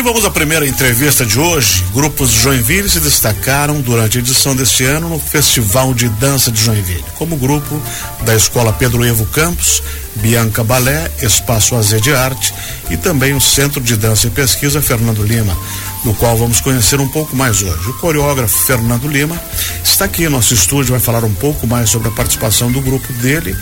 [0.00, 1.84] E vamos à primeira entrevista de hoje.
[1.92, 6.58] Grupos de Joinville se destacaram durante a edição deste ano no Festival de Dança de
[6.58, 7.78] Joinville, como grupo
[8.22, 9.82] da Escola Pedro Evo Campos,
[10.16, 12.54] Bianca Balé, Espaço AZ de Arte
[12.88, 15.54] e também o Centro de Dança e Pesquisa Fernando Lima,
[16.02, 17.90] do qual vamos conhecer um pouco mais hoje.
[17.90, 19.38] O coreógrafo Fernando Lima
[19.84, 23.12] está aqui em nosso estúdio, vai falar um pouco mais sobre a participação do grupo
[23.12, 23.54] dele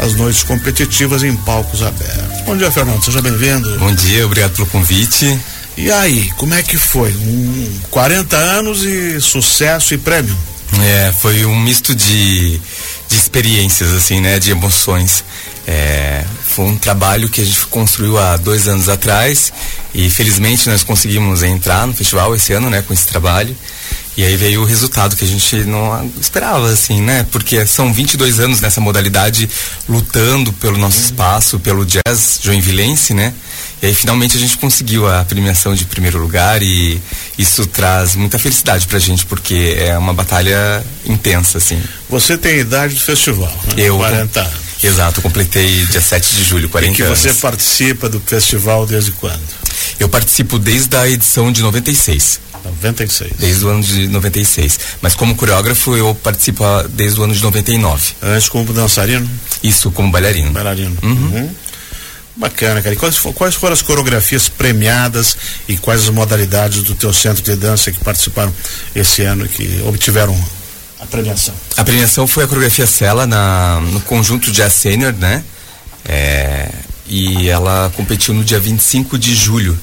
[0.00, 2.40] as noites competitivas em palcos abertos.
[2.40, 3.78] Bom dia, Fernando, seja bem-vindo.
[3.78, 5.38] Bom dia, obrigado pelo convite.
[5.76, 7.10] E aí, como é que foi?
[7.12, 10.36] Um, 40 anos e sucesso e prêmio?
[10.82, 12.58] É, foi um misto de,
[13.08, 14.38] de experiências, assim, né?
[14.38, 15.24] De emoções.
[15.66, 19.52] É, foi um trabalho que a gente construiu há dois anos atrás
[19.94, 22.82] e felizmente nós conseguimos entrar no festival esse ano, né?
[22.82, 23.56] Com esse trabalho.
[24.16, 27.26] E aí veio o resultado que a gente não esperava, assim, né?
[27.32, 29.50] Porque são 22 anos nessa modalidade
[29.88, 33.34] lutando pelo nosso espaço, pelo jazz joinvilense, né?
[33.84, 36.98] E aí finalmente a gente conseguiu a premiação de primeiro lugar e
[37.36, 41.78] isso traz muita felicidade pra gente, porque é uma batalha intensa, assim.
[42.08, 43.74] Você tem a idade do festival, né?
[43.76, 44.54] Eu, 40 anos.
[44.82, 47.18] Exato, completei dia 7 de julho, 40 e que anos.
[47.18, 49.42] você participa do festival desde quando?
[50.00, 52.40] Eu participo desde a edição de 96.
[52.64, 53.32] 96.
[53.38, 54.80] Desde o ano de 96.
[55.02, 58.14] Mas como coreógrafo eu participo desde o ano de 99.
[58.22, 59.28] Antes como dançarino?
[59.62, 60.52] Isso, como bailarino.
[60.52, 60.96] Bailarino.
[61.02, 61.10] Uhum.
[61.10, 61.50] uhum.
[62.36, 62.94] Bacana, cara.
[62.94, 65.36] E quais, quais foram as coreografias premiadas
[65.68, 68.52] e quais as modalidades do teu centro de dança que participaram
[68.94, 70.36] esse ano que obtiveram
[71.00, 71.54] a premiação?
[71.76, 75.44] A premiação foi a coreografia Sela na, no conjunto Jazz Senior, né?
[76.04, 76.70] É,
[77.06, 79.78] e ela competiu no dia 25 de julho.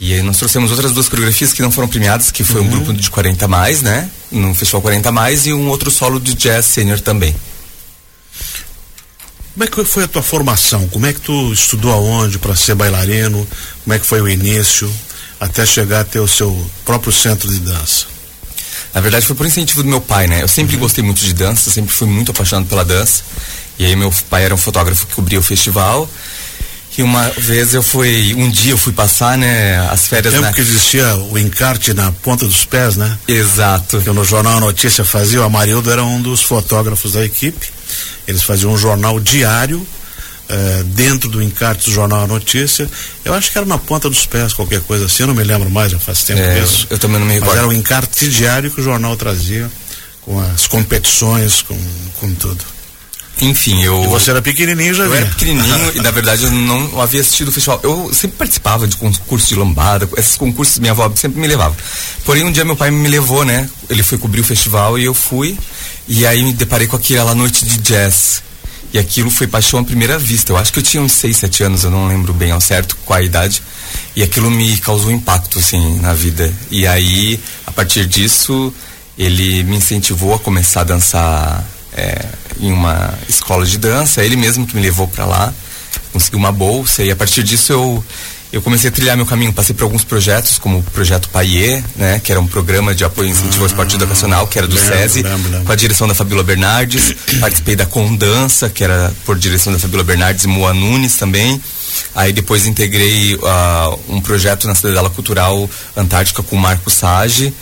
[0.00, 2.66] E aí nós trouxemos outras duas coreografias que não foram premiadas, que foi uhum.
[2.66, 4.08] um grupo de 40 mais, né?
[4.32, 7.36] No Festival 40 mais e um outro solo de jazz sênior também.
[9.60, 10.88] Como é que foi a tua formação?
[10.88, 13.46] Como é que tu estudou aonde para ser bailarino?
[13.84, 14.90] Como é que foi o início
[15.38, 18.06] até chegar a ter o seu próprio centro de dança?
[18.94, 20.42] Na verdade foi por incentivo do meu pai, né?
[20.42, 20.80] Eu sempre uhum.
[20.80, 23.22] gostei muito de dança, sempre fui muito apaixonado pela dança.
[23.78, 26.08] E aí meu pai era um fotógrafo que cobria o festival
[26.90, 30.52] que uma vez eu fui, um dia eu fui passar, né, as férias Tempo na...
[30.52, 33.16] que existia o encarte na ponta dos pés, né?
[33.28, 34.00] Exato.
[34.00, 37.70] Que no jornal notícia fazia, o Amarildo era um dos fotógrafos da equipe.
[38.26, 39.86] Eles faziam um jornal diário
[40.52, 42.90] eh, dentro do encarte do jornal a notícia.
[43.24, 45.22] Eu acho que era na ponta dos pés, qualquer coisa assim.
[45.22, 46.88] Eu não me lembro mais, já faz tempo é, isso.
[46.90, 47.50] Eu também não me recordo.
[47.52, 49.70] Mas era um encarte diário que o jornal trazia
[50.22, 51.78] com as competições, com,
[52.18, 52.64] com tudo.
[53.40, 54.02] Enfim, eu.
[54.02, 57.48] E você era pequenininho já Eu era pequenininho e na verdade eu não havia assistido
[57.48, 57.80] o festival.
[57.82, 61.76] Eu sempre participava de concursos de lambada, esses concursos minha avó sempre me levava.
[62.24, 63.68] Porém, um dia meu pai me levou, né?
[63.88, 65.56] Ele foi cobrir o festival e eu fui.
[66.12, 68.42] E aí me deparei com aquela noite de jazz.
[68.92, 70.50] E aquilo foi paixão à primeira vista.
[70.50, 72.96] Eu acho que eu tinha uns 6, 7 anos, eu não lembro bem ao certo
[73.06, 73.62] qual a idade.
[74.16, 76.52] E aquilo me causou impacto, assim, na vida.
[76.68, 78.74] E aí, a partir disso,
[79.16, 82.26] ele me incentivou a começar a dançar é,
[82.58, 85.54] em uma escola de dança, ele mesmo que me levou para lá,
[86.12, 88.04] consegui uma bolsa e a partir disso eu
[88.52, 92.20] eu comecei a trilhar meu caminho, passei por alguns projetos, como o projeto Paier, né,
[92.22, 94.96] que era um programa de apoio e incentivo ao esporte educacional, que era do lembro,
[94.96, 95.66] SESI, lembro, lembro.
[95.66, 100.02] com a direção da Fabíola Bernardes, participei da Condança, que era por direção da Fabíola
[100.02, 101.62] Bernardes e Moa Nunes também.
[102.14, 107.52] Aí depois integrei uh, um projeto na Cidadela Cultural Antártica com o Marco Sage,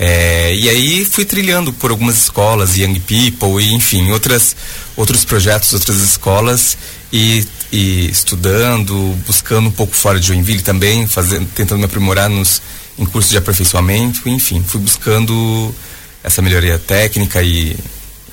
[0.00, 4.54] é, e aí fui trilhando por algumas escolas, Young People e enfim, outras,
[4.96, 6.78] outros projetos, outras escolas
[7.12, 12.62] e, e estudando, buscando um pouco fora de Joinville também, fazendo, tentando me aprimorar nos,
[12.98, 15.74] em cursos de aperfeiçoamento, enfim, fui buscando
[16.22, 17.76] essa melhoria técnica e,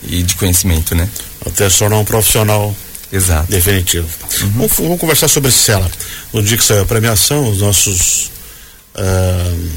[0.04, 1.10] e de conhecimento, né?
[1.46, 2.76] Até se tornar um profissional
[3.12, 3.52] Exato.
[3.52, 4.08] definitivo.
[4.42, 4.50] Uhum.
[4.52, 5.90] Vamos, vamos, conversar sobre Cela.
[6.34, 8.32] No dia que saiu a premiação, os nossos
[8.96, 9.70] uh,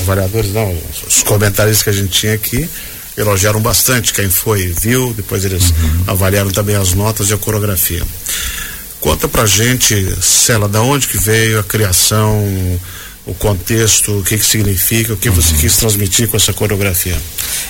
[0.00, 0.76] avaliadores, não,
[1.06, 2.68] os comentários que a gente tinha aqui
[3.20, 6.04] elogiaram bastante quem foi viu, depois eles uhum.
[6.06, 8.02] avaliaram também as notas e a coreografia.
[9.00, 12.44] Conta pra gente, Cela, da onde que veio a criação,
[13.26, 15.34] o contexto, o que que significa, o que uhum.
[15.34, 17.16] você quis transmitir com essa coreografia?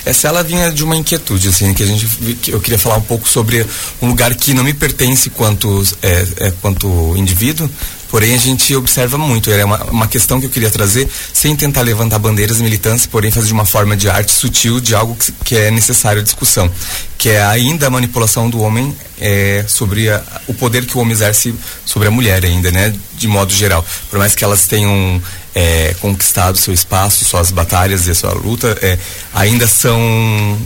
[0.04, 2.06] Essa ela vinha de uma inquietude, assim, que a gente,
[2.36, 3.66] que eu queria falar um pouco sobre
[4.00, 7.68] um lugar que não me pertence quanto, é, é, quanto indivíduo,
[8.10, 9.50] Porém, a gente observa muito.
[9.50, 13.46] Era uma, uma questão que eu queria trazer, sem tentar levantar bandeiras militantes, porém fazer
[13.46, 16.68] de uma forma de arte sutil de algo que, que é necessário discussão,
[17.16, 21.12] que é ainda a manipulação do homem é, sobre a, o poder que o homem
[21.12, 21.54] exerce
[21.86, 22.92] sobre a mulher ainda, né?
[23.14, 23.86] De modo geral.
[24.10, 25.22] Por mais que elas tenham
[25.54, 28.98] é, conquistado seu espaço, suas batalhas e a sua luta é,
[29.34, 29.98] ainda são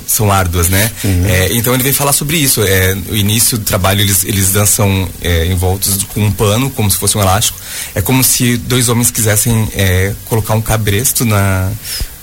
[0.06, 0.90] são árduas, né?
[1.02, 1.26] Uhum.
[1.26, 2.62] É, então ele vem falar sobre isso.
[2.62, 6.98] É, no início do trabalho eles eles dançam é, envoltos com um pano, como se
[6.98, 7.58] fosse um elástico.
[7.94, 11.72] É como se dois homens quisessem é, colocar um cabresto na,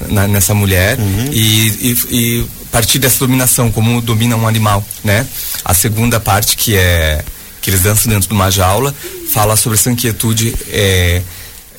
[0.07, 1.29] na nessa mulher uhum.
[1.31, 5.27] e, e, e partir dessa dominação, como domina um animal, né?
[5.63, 7.23] A segunda parte que é
[7.61, 8.93] que eles dançam dentro de uma jaula
[9.31, 11.21] fala sobre essa inquietude é,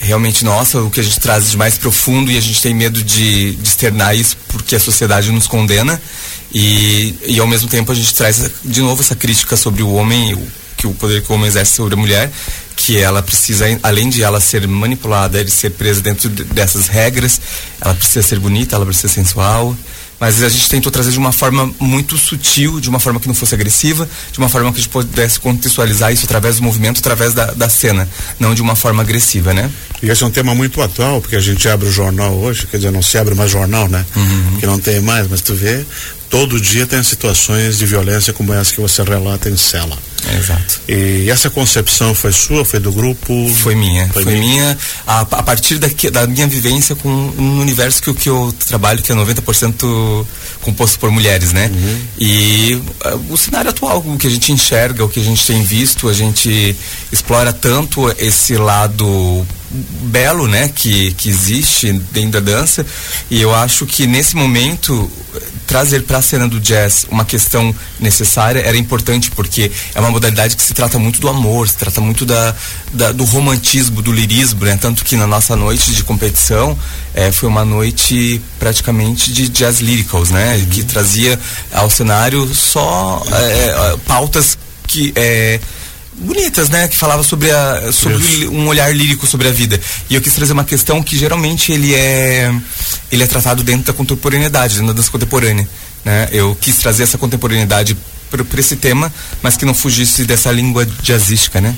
[0.02, 3.02] realmente nossa, o que a gente traz de mais profundo e a gente tem medo
[3.02, 6.00] de, de externar isso porque a sociedade nos condena.
[6.52, 10.34] E, e ao mesmo tempo a gente traz de novo essa crítica sobre o homem,
[10.34, 10.46] o,
[10.76, 12.30] que o poder que o homem exerce sobre a mulher,
[12.76, 17.40] que ela precisa, além de ela ser manipulada, de ser presa dentro dessas regras,
[17.80, 19.76] ela precisa ser bonita, ela precisa ser sensual,
[20.22, 23.34] mas a gente tentou trazer de uma forma muito sutil, de uma forma que não
[23.34, 27.34] fosse agressiva, de uma forma que a gente pudesse contextualizar isso através do movimento, através
[27.34, 28.08] da, da cena,
[28.38, 29.68] não de uma forma agressiva, né?
[30.00, 32.76] E esse é um tema muito atual, porque a gente abre o jornal hoje, quer
[32.76, 34.06] dizer, não se abre mais jornal, né?
[34.14, 34.58] Uhum.
[34.60, 35.84] Que não tem mais, mas tu vê,
[36.32, 39.98] todo dia tem situações de violência como essa que você relata em cela.
[40.26, 40.80] É, exato.
[40.88, 43.52] E essa concepção foi sua, foi do grupo?
[43.54, 44.08] Foi minha.
[44.08, 48.14] Foi, foi minha, minha a, a, partir daqui, da minha vivência com um universo que,
[48.14, 50.26] que eu trabalho, que é 90%
[50.62, 51.70] composto por mulheres, né?
[51.70, 52.00] Uhum.
[52.18, 55.62] E uh, o cenário atual, o que a gente enxerga, o que a gente tem
[55.62, 56.74] visto, a gente
[57.12, 59.46] explora tanto esse lado
[60.02, 62.84] belo, né, que, que existe dentro da dança,
[63.30, 65.10] e eu acho que nesse momento
[65.66, 70.54] trazer para a cena do jazz uma questão necessária era importante porque é uma modalidade
[70.54, 72.54] que se trata muito do amor, se trata muito da,
[72.92, 74.76] da do romantismo, do lirismo, né?
[74.78, 76.76] Tanto que na nossa noite de competição
[77.14, 80.56] é, foi uma noite praticamente de jazz lyricals, né?
[80.56, 80.66] Uhum.
[80.66, 81.40] Que trazia
[81.72, 85.58] ao cenário só é, pautas que é,
[86.14, 86.88] bonitas, né?
[86.88, 89.80] Que falava sobre, a, sobre um olhar lírico sobre a vida.
[90.08, 92.52] E eu quis trazer uma questão que geralmente ele é
[93.10, 95.68] ele é tratado dentro da contemporaneidade, dentro da dança contemporânea.
[96.04, 96.28] Né?
[96.32, 97.96] Eu quis trazer essa contemporaneidade
[98.30, 99.12] para esse tema,
[99.42, 101.76] mas que não fugisse dessa língua jazzística, né?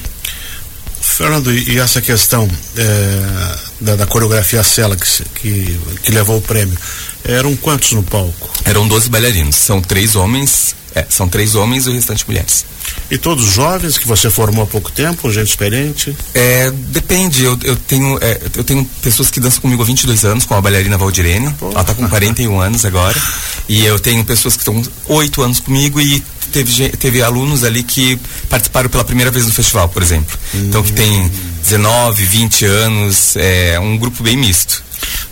[1.01, 6.77] Fernando, e essa questão é, da, da, coreografia Cela que, que, que levou o prêmio,
[7.25, 8.51] eram quantos no palco?
[8.65, 12.65] Eram 12 bailarinos, são três homens é, são três homens e o restante mulheres.
[13.11, 16.17] E todos jovens que você formou há pouco tempo, gente experiente?
[16.33, 17.43] É, depende.
[17.43, 20.61] Eu, eu tenho, é, eu tenho pessoas que dançam comigo há 22 anos, com a
[20.61, 21.53] bailarina Valdirene.
[21.61, 23.21] Ela está com 41 anos agora.
[23.69, 26.23] E eu tenho pessoas que estão 8 anos comigo e
[26.53, 28.17] teve, teve alunos ali que
[28.49, 30.39] participaram pela primeira vez no festival, por exemplo.
[30.55, 30.67] Hum.
[30.69, 31.29] Então que tem
[31.63, 34.84] 19, 20 anos, é um grupo bem misto.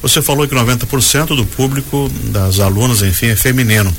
[0.02, 3.94] Você falou que 90% do público das alunas, enfim, é feminino.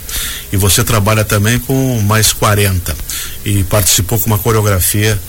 [0.52, 2.96] E você trabalha também com mais 40
[3.46, 5.20] e participou com uma coreografia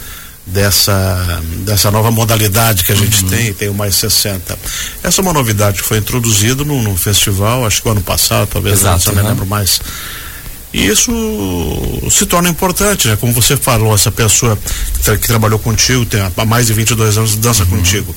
[0.47, 3.31] dessa dessa nova modalidade que a gente uhum.
[3.31, 4.59] tem, tem o mais 60.
[5.03, 8.49] Essa é uma novidade que foi introduzida no, no, festival, acho que o ano passado,
[8.49, 9.29] talvez, Exato, não, uhum.
[9.29, 9.81] lembro mais.
[10.75, 11.13] E isso
[12.11, 13.15] se torna importante, né?
[13.15, 14.59] Como você falou, essa pessoa
[14.93, 17.71] que, tra que trabalhou contigo, tem há mais de 22 anos, dança uhum.
[17.71, 18.15] contigo.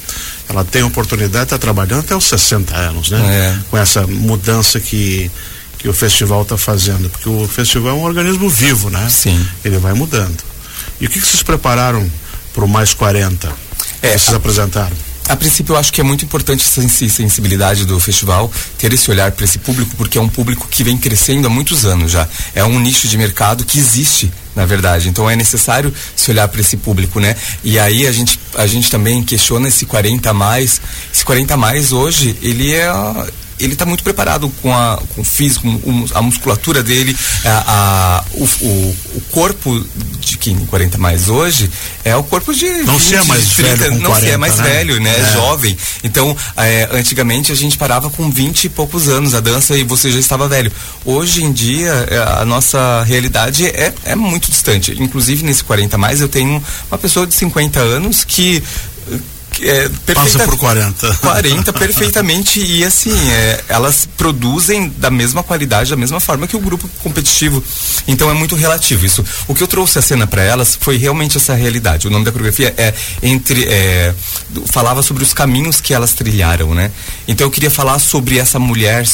[0.49, 3.19] Ela tem oportunidade de estar trabalhando até os 60 anos, né?
[3.19, 3.59] É.
[3.69, 5.29] Com essa mudança que,
[5.77, 7.11] que o festival está fazendo.
[7.11, 9.07] Porque o festival é um organismo vivo, né?
[9.07, 9.39] Sim.
[9.63, 10.43] Ele vai mudando.
[10.99, 12.09] E o que, que vocês prepararam
[12.55, 13.53] para o mais 40?
[14.01, 14.37] É, que vocês a...
[14.37, 14.97] apresentaram?
[15.29, 19.31] A princípio, eu acho que é muito importante essa sensibilidade do festival, ter esse olhar
[19.33, 22.27] para esse público, porque é um público que vem crescendo há muitos anos já.
[22.55, 25.09] É um nicho de mercado que existe, na verdade.
[25.09, 27.35] Então é necessário se olhar para esse público, né?
[27.61, 30.79] E aí a gente, a gente também questiona esse 40 a mais.
[31.13, 32.89] Esse 40 a mais hoje, ele é
[33.59, 35.67] ele está muito preparado com, a, com o físico,
[36.13, 39.83] a musculatura dele, a, a o, o, o, corpo
[40.19, 41.69] de quem 40 mais hoje
[42.03, 44.37] é o corpo de não 20, se é mais 30, velho não 40, se é
[44.37, 44.63] mais né?
[44.63, 45.19] velho, né?
[45.19, 45.33] É.
[45.33, 45.77] Jovem.
[46.03, 50.11] Então, é, antigamente a gente parava com 20 e poucos anos a dança e você
[50.11, 50.71] já estava velho.
[51.03, 54.95] Hoje em dia é, a nossa realidade é, é muito distante.
[54.99, 58.63] Inclusive nesse 40 mais eu tenho uma pessoa de 50 anos que
[59.61, 61.15] é, Passa por 40.
[61.15, 66.59] 40 perfeitamente e assim, é, elas produzem da mesma qualidade, da mesma forma que o
[66.59, 67.63] grupo competitivo.
[68.07, 69.23] Então é muito relativo isso.
[69.47, 72.07] O que eu trouxe a cena para elas foi realmente essa realidade.
[72.07, 74.13] O nome da coreografia é entre é,
[74.65, 76.91] falava sobre os caminhos que elas trilharam, né?
[77.27, 79.05] Então eu queria falar sobre essa mulher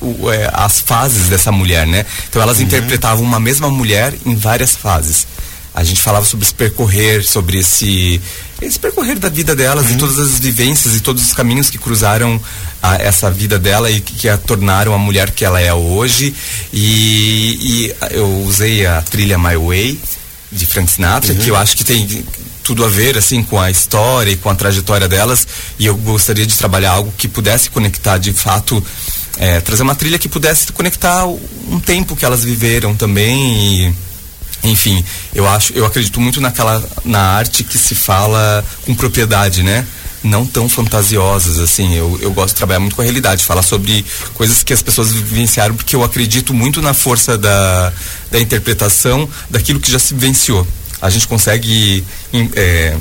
[0.00, 2.04] o, é, as fases dessa mulher, né?
[2.28, 2.64] Então elas uhum.
[2.64, 5.26] interpretavam uma mesma mulher em várias fases.
[5.74, 8.20] A gente falava sobre esse percorrer, sobre esse
[8.62, 9.94] esse percorrer da vida delas uhum.
[9.94, 12.40] e todas as vivências e todos os caminhos que cruzaram
[12.82, 16.34] a, essa vida dela e que, que, a tornaram a mulher que ela é hoje.
[16.72, 20.00] E, e eu usei a trilha My Way
[20.50, 21.38] de Frank Sinatra, uhum.
[21.40, 22.24] que eu acho que tem
[22.62, 25.46] tudo a ver assim com a história e com a trajetória delas
[25.78, 28.82] e eu gostaria de trabalhar algo que pudesse conectar de fato
[29.36, 33.94] é, trazer uma trilha que pudesse conectar um tempo que elas viveram também e
[34.64, 35.04] enfim
[35.34, 39.86] eu acho eu acredito muito naquela na arte que se fala com propriedade né
[40.24, 41.94] não tão fantasiosas, assim.
[41.94, 45.12] Eu, eu gosto de trabalhar muito com a realidade, falar sobre coisas que as pessoas
[45.12, 47.92] vivenciaram, porque eu acredito muito na força da,
[48.30, 50.66] da interpretação daquilo que já se vivenciou.
[51.00, 52.02] A gente consegue
[52.56, 52.96] é,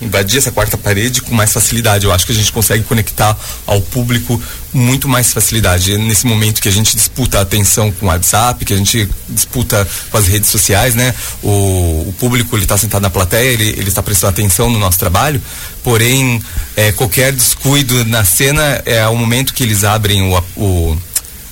[0.00, 2.04] invadir essa quarta parede com mais facilidade.
[2.04, 3.36] Eu acho que a gente consegue conectar
[3.66, 4.40] ao público
[4.72, 5.96] muito mais facilidade.
[5.96, 9.86] Nesse momento que a gente disputa a atenção com o WhatsApp, que a gente disputa
[10.10, 11.14] com as redes sociais, né?
[11.42, 15.40] O, o público ele está sentado na plateia, ele, está prestando atenção no nosso trabalho,
[15.82, 16.42] porém
[16.76, 20.98] é, qualquer descuido na cena é o momento que eles abrem o, o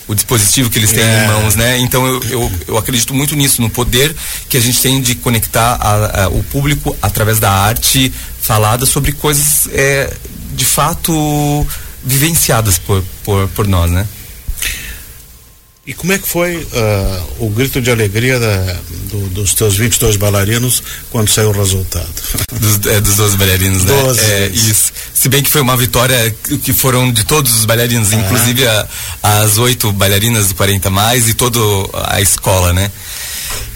[0.07, 1.25] o dispositivo que eles têm é.
[1.25, 1.79] em mãos, né?
[1.79, 4.15] Então eu, eu, eu, acredito muito nisso, no poder
[4.49, 8.13] que a gente tem de conectar a, a, o público através da arte
[8.45, 10.13] falada sobre coisas é,
[10.53, 11.67] de fato
[12.05, 14.07] vivenciadas por, por, por nós, né?
[15.87, 18.77] E como é que foi uh, o grito de alegria da,
[19.11, 22.09] do, dos teus 22 bailarinos quando saiu o resultado?
[22.55, 24.03] Dos, é, dos 12 bailarinos, né?
[24.03, 24.21] 12.
[24.21, 24.93] É, isso.
[25.13, 28.17] Se bem que foi uma vitória que foram de todos os bailarinos, ah.
[28.17, 28.89] inclusive a,
[29.23, 31.59] as oito bailarinas do 40 mais e toda
[32.05, 32.91] a escola, né?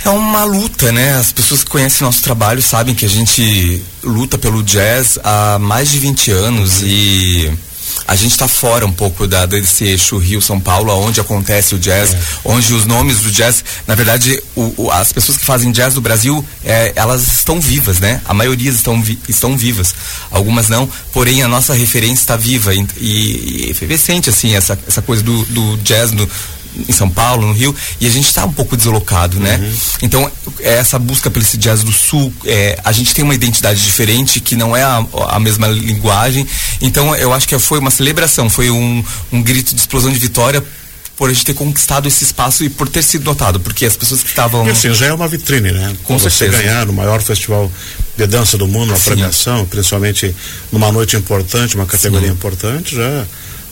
[0.04, 1.16] É uma luta, né?
[1.16, 5.90] As pessoas que conhecem nosso trabalho sabem que a gente luta pelo jazz há mais
[5.90, 7.50] de 20 anos e
[8.06, 12.14] a gente está fora um pouco da, desse eixo Rio-São Paulo, onde acontece o jazz,
[12.14, 12.18] é.
[12.44, 16.00] onde os nomes do jazz, na verdade, o, o, as pessoas que fazem jazz no
[16.00, 18.23] Brasil, é, elas estão vivas, né?
[18.25, 19.94] A maioria estão, vi, estão vivas,
[20.30, 25.02] algumas não, porém a nossa referência está viva e, e, e efervescente, assim, essa, essa
[25.02, 26.28] coisa do, do jazz no,
[26.87, 29.56] em São Paulo, no Rio, e a gente está um pouco deslocado, né?
[29.56, 29.73] Uhum.
[30.02, 30.30] Então,
[30.61, 34.54] é essa busca pelo jazz do sul, é, a gente tem uma identidade diferente, que
[34.54, 36.47] não é a, a, mesma linguagem.
[36.80, 40.62] Então, eu acho que foi uma celebração, foi um, um grito de explosão de vitória
[41.16, 44.23] por a gente ter conquistado esse espaço e por ter sido notado, porque as pessoas
[44.23, 44.64] que estavam.
[44.66, 45.88] E assim, já é uma vitrine, né?
[46.04, 46.56] Com Quando certeza.
[46.56, 47.70] você ganhar no maior festival
[48.16, 49.11] de dança do mundo, uma Sim.
[49.11, 50.35] premiação, principalmente
[50.70, 52.35] numa noite importante, uma categoria Sim.
[52.35, 53.26] importante, já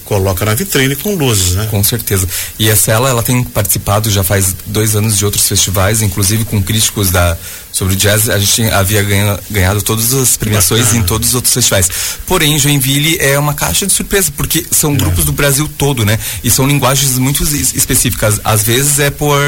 [0.06, 1.66] coloca na vitrine com luzes, né?
[1.70, 2.26] Com certeza.
[2.58, 6.62] E essa ela, ela tem participado já faz dois anos de outros festivais, inclusive com
[6.62, 7.36] críticos da
[7.72, 8.30] sobre o jazz.
[8.30, 11.90] A gente havia ganha, ganhado todas as premiações em todos os outros festivais.
[12.26, 14.96] Porém, Joinville é uma caixa de surpresa porque são é.
[14.96, 16.18] grupos do Brasil todo, né?
[16.42, 18.40] E são linguagens muito específicas.
[18.44, 19.38] Às vezes é por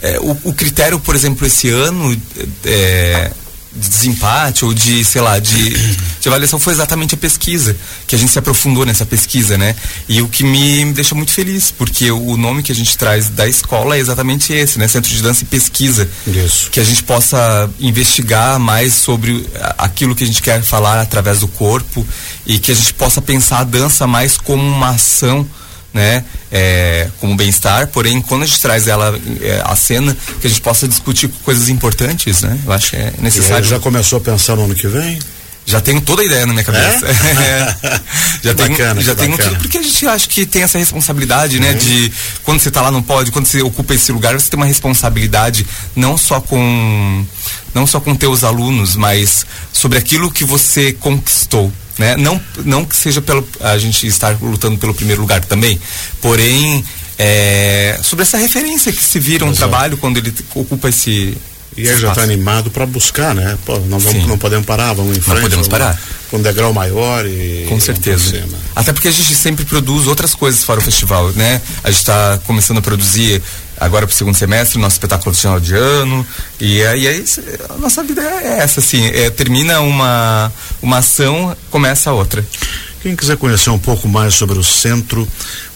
[0.00, 2.16] é, o, o, critério, por exemplo, esse ano
[2.64, 3.32] é,
[3.76, 5.70] de desempate ou de, sei lá, de,
[6.20, 9.74] de avaliação foi exatamente a pesquisa, que a gente se aprofundou nessa pesquisa, né?
[10.08, 13.28] E o que me, me deixa muito feliz, porque o nome que a gente traz
[13.28, 14.88] da escola é exatamente esse, né?
[14.88, 16.08] Centro de Dança e Pesquisa.
[16.26, 16.70] Isso.
[16.70, 19.46] Que a gente possa investigar mais sobre
[19.78, 22.06] aquilo que a gente quer falar através do corpo
[22.46, 25.46] e que a gente possa pensar a dança mais como uma ação
[25.96, 26.22] né,
[26.52, 30.60] é, como bem-estar, porém quando a gente traz ela é, à cena, que a gente
[30.60, 32.58] possa discutir coisas importantes, né?
[32.64, 33.64] Eu acho que é necessário.
[33.66, 35.18] já começou a pensar no ano que vem?
[35.64, 37.06] Já tenho toda a ideia na minha cabeça.
[37.06, 37.76] É?
[38.44, 41.72] já tenho, bacana, já tenho tudo, porque a gente acha que tem essa responsabilidade, né?
[41.72, 41.78] Uhum.
[41.78, 42.12] De
[42.44, 45.66] quando você está lá no pódio, quando você ocupa esse lugar, você tem uma responsabilidade
[45.96, 47.26] não só com
[47.74, 52.16] não só com teus alunos, mas sobre aquilo que você conquistou né?
[52.16, 55.78] Não, não que seja pelo a gente estar lutando pelo primeiro lugar também,
[56.20, 56.84] porém
[57.18, 59.70] é, sobre essa referência que se vira um Exato.
[59.70, 61.36] trabalho quando ele ocupa esse
[61.76, 63.58] e ele já está animado para buscar, né?
[63.66, 65.34] Pô, não, vamos, não podemos parar, vamos em frente.
[65.36, 66.00] Não podemos parar.
[66.30, 67.66] Com um degrau maior e.
[67.68, 68.42] Com certeza.
[68.74, 71.60] Até porque a gente sempre produz outras coisas para o festival, né?
[71.84, 73.42] A gente está começando a produzir
[73.78, 76.26] agora para o segundo semestre, nosso espetáculo de final de ano.
[76.60, 77.24] E aí, aí
[77.70, 80.52] a nossa vida é essa, assim, é, termina uma,
[80.82, 82.44] uma ação, começa a outra.
[83.06, 85.28] Quem quiser conhecer um pouco mais sobre o Centro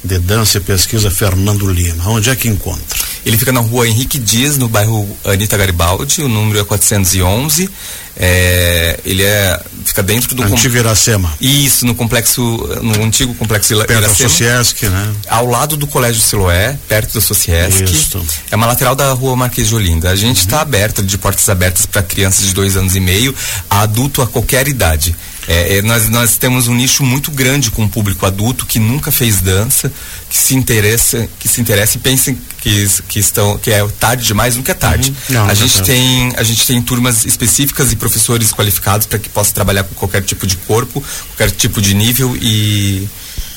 [0.03, 2.99] de Dança e Pesquisa Fernando Lima, onde é que encontra?
[3.25, 7.71] Ele fica na rua Henrique Dias, no bairro Anitta Garibaldi, o número é 411.
[8.17, 11.33] É, ele é fica dentro do antigo Iracema.
[11.41, 12.43] Isso, no complexo,
[12.83, 14.09] no antigo complexo perto Iracema.
[14.09, 15.13] Perto da Sociesc, né?
[15.29, 17.85] Ao lado do Colégio Siloé, perto da Sociesc.
[17.85, 18.27] Isso.
[18.51, 20.11] É uma lateral da Rua Marquês de Olinda.
[20.11, 20.63] A gente está uhum.
[20.63, 23.33] aberta, de portas abertas para crianças de dois anos e meio,
[23.71, 25.15] a adulto a qualquer idade.
[25.51, 29.11] É, é, nós, nós temos um nicho muito grande com o público adulto que nunca
[29.11, 29.93] fez dança,
[30.29, 34.55] que se interessa, que se interessa e pensem que, que estão que é tarde demais,
[34.55, 35.11] nunca é tarde.
[35.11, 35.35] Uhum.
[35.35, 39.53] Não, a gente tem a gente tem turmas específicas e professores qualificados para que possa
[39.53, 43.09] trabalhar com qualquer tipo de corpo, qualquer tipo de nível e,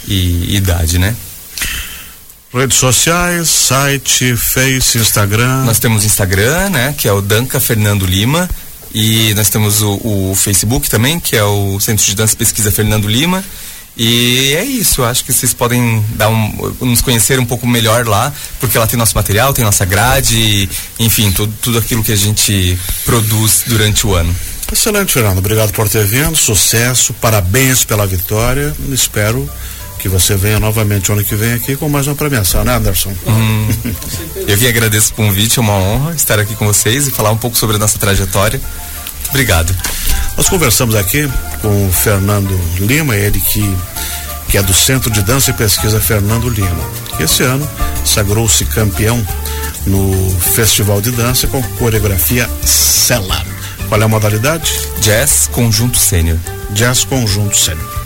[0.07, 1.15] e, e idade, né?
[2.51, 5.63] Redes sociais, site, Face, Instagram.
[5.65, 6.95] Nós temos Instagram, né?
[6.97, 8.49] Que é o Danca Fernando Lima
[8.93, 12.71] E nós temos o, o Facebook também, que é o Centro de Dança e Pesquisa
[12.71, 13.43] Fernando Lima.
[13.95, 18.33] E é isso, acho que vocês podem dar um, nos conhecer um pouco melhor lá,
[18.59, 22.77] porque lá tem nosso material, tem nossa grade, enfim, tudo, tudo aquilo que a gente
[23.05, 24.35] produz durante o ano.
[24.71, 25.37] Excelente, Fernando.
[25.37, 28.75] Obrigado por ter vindo, sucesso, parabéns pela vitória.
[28.91, 29.47] Espero
[30.03, 33.13] que você venha novamente ano que vem aqui com mais uma premiação, né, Anderson?
[33.25, 33.67] Hum,
[34.45, 37.37] eu que agradeço o convite, é uma honra estar aqui com vocês e falar um
[37.37, 38.59] pouco sobre a nossa trajetória.
[39.29, 39.73] Obrigado.
[40.35, 41.31] Nós conversamos aqui
[41.61, 43.77] com o Fernando Lima, ele que,
[44.49, 46.83] que é do Centro de Dança e Pesquisa Fernando Lima,
[47.15, 47.65] que esse ano
[48.03, 49.25] sagrou-se campeão
[49.87, 53.45] no Festival de Dança com coreografia Cellar.
[53.87, 54.69] Qual é a modalidade?
[54.99, 56.37] Jazz Conjunto Sênior.
[56.71, 58.02] Jazz Conjunto Sênior.